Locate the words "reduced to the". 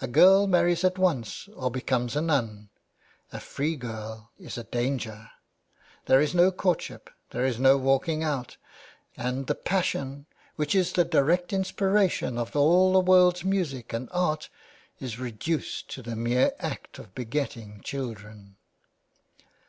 15.20-16.16